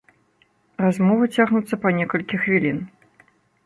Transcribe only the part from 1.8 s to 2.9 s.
па некалькі хвілін.